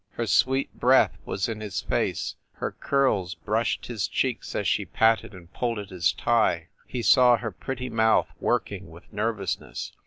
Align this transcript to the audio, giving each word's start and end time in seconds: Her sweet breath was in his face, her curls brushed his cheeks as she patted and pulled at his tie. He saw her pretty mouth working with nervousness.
Her 0.13 0.25
sweet 0.25 0.73
breath 0.73 1.15
was 1.25 1.47
in 1.47 1.59
his 1.61 1.79
face, 1.81 2.33
her 2.53 2.71
curls 2.71 3.35
brushed 3.35 3.85
his 3.85 4.07
cheeks 4.07 4.55
as 4.55 4.67
she 4.67 4.83
patted 4.83 5.35
and 5.35 5.53
pulled 5.53 5.77
at 5.77 5.89
his 5.91 6.11
tie. 6.11 6.69
He 6.87 7.03
saw 7.03 7.37
her 7.37 7.51
pretty 7.51 7.87
mouth 7.87 8.29
working 8.39 8.89
with 8.89 9.13
nervousness. 9.13 9.91